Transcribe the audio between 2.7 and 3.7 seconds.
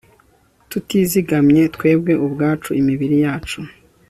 imibiri yacu